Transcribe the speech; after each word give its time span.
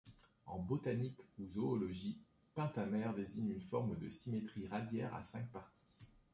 En 0.47 0.57
botanique 0.57 1.19
ou 1.37 1.45
zoologie, 1.45 2.17
pentamère 2.55 3.13
désigne 3.13 3.51
une 3.51 3.61
forme 3.61 3.95
de 3.99 4.09
symétrie 4.09 4.65
radiaire 4.67 5.13
à 5.13 5.21
cinq 5.21 5.47
parties. 5.51 5.77